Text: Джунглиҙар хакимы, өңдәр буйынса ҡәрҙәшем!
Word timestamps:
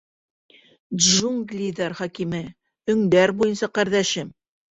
Джунглиҙар 1.01 1.95
хакимы, 2.01 2.41
өңдәр 2.95 3.37
буйынса 3.43 3.73
ҡәрҙәшем! 3.79 4.35